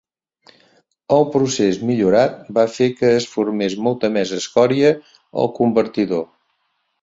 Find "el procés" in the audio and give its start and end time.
1.17-1.77